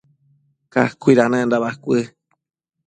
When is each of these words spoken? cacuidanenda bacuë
cacuidanenda 0.73 1.63
bacuë 1.65 2.03